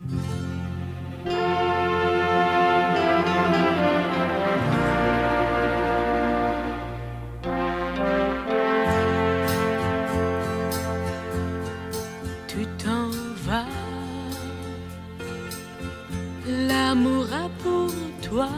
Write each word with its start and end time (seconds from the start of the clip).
Tu 0.00 0.06
t'en 12.78 13.10
vas, 13.44 13.64
l'amour 16.46 17.26
a 17.32 17.48
pour 17.62 17.90
toi 18.22 18.48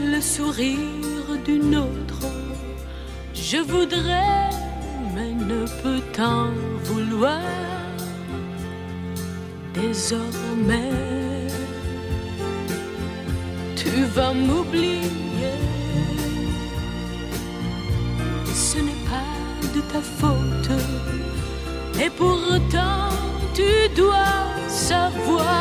le 0.00 0.20
sourire 0.20 0.78
d'une 1.44 1.76
autre. 1.76 2.26
Je 3.34 3.58
voudrais, 3.58 4.50
mais 5.14 5.32
ne 5.32 5.64
peux 5.82 6.00
t'en 6.12 6.50
vouloir. 6.82 7.81
Désormais, 9.74 11.48
tu 13.74 14.04
vas 14.14 14.32
m'oublier. 14.32 15.08
Ce 18.54 18.78
n'est 18.78 19.04
pas 19.10 19.32
de 19.74 19.80
ta 19.92 20.00
faute. 20.00 20.70
Et 22.00 22.10
pourtant, 22.10 23.08
tu 23.54 23.88
dois 23.96 24.34
savoir 24.68 25.52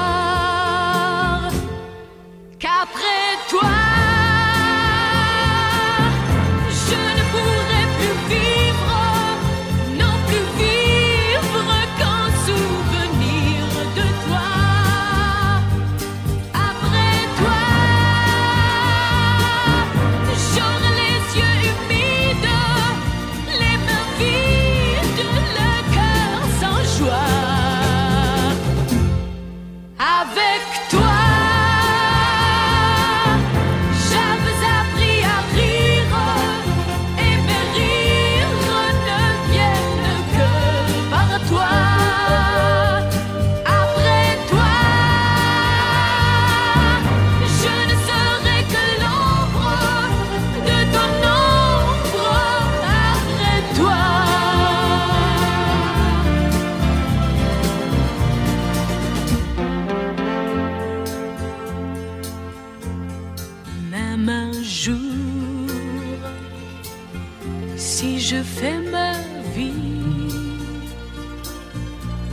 qu'après 2.59 3.20
je 68.31 68.41
fais 68.43 68.79
ma 68.95 69.11
vie, 69.55 70.31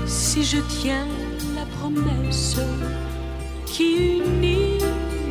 si 0.06 0.44
je 0.44 0.58
tiens 0.80 1.08
la 1.56 1.66
promesse 1.77 2.60
qui 3.66 3.88
unit 4.19 4.78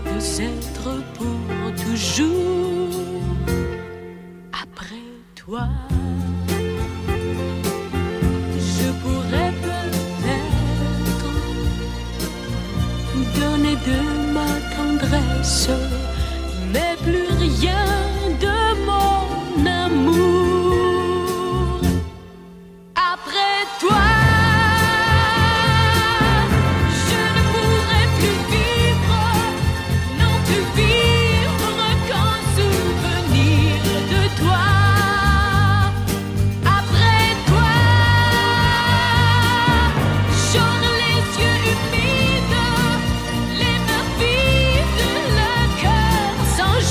deux 0.05 0.41
êtres 0.41 0.95
pour 1.17 1.39
toujours, 1.85 3.23
après 4.63 5.07
toi, 5.35 5.66
je 8.73 8.88
pourrais 9.01 9.53
peut-être 9.67 11.31
donner 13.39 13.77
de 13.89 14.00
ma 14.35 14.51
tendresse 14.75 15.69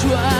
toi. 0.08 0.35